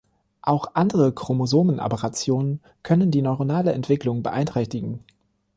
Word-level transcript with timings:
Auch 0.41 0.73
andere 0.73 1.13
Chromosomenaberrationen 1.13 2.59
können 2.81 3.11
die 3.11 3.21
neuronale 3.21 3.71
Entwicklung 3.73 4.23
beeinträchtigen. 4.23 5.03